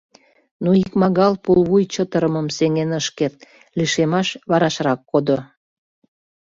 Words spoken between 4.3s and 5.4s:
варашрак кодо.